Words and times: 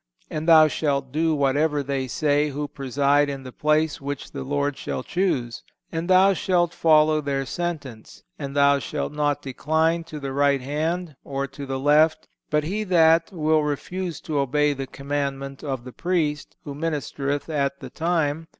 And 0.31 0.47
thou 0.47 0.67
shalt 0.67 1.11
do 1.11 1.35
whatever 1.35 1.83
they 1.83 2.07
say 2.07 2.49
who 2.49 2.67
preside 2.67 3.29
in 3.29 3.43
the 3.43 3.51
place 3.51 4.01
which 4.01 4.31
the 4.31 4.43
Lord 4.43 4.75
shall 4.75 5.03
choose, 5.03 5.61
and 5.91 6.09
thou 6.09 6.33
shalt 6.33 6.73
follow 6.73 7.21
their 7.21 7.45
sentence. 7.45 8.23
And 8.39 8.55
thou 8.55 8.79
shalt 8.79 9.13
not 9.13 9.43
decline 9.43 10.03
to 10.05 10.19
the 10.19 10.33
right 10.33 10.59
hand, 10.61 11.15
or 11.23 11.45
to 11.45 11.67
the 11.67 11.77
left.... 11.79 12.27
But 12.49 12.63
he 12.63 12.83
that... 12.85 13.31
will 13.31 13.61
refuse 13.63 14.19
to 14.21 14.39
obey 14.39 14.73
the 14.73 14.87
commandment 14.87 15.63
of 15.63 15.83
the 15.83 15.93
Priest, 15.93 16.55
who 16.63 16.73
ministereth 16.73 17.47
at 17.47 17.79
the 17.79 17.91
time 17.91 18.47